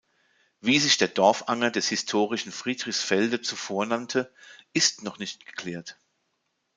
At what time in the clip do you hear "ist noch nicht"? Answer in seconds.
4.73-5.45